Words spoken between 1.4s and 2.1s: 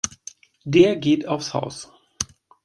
Haus.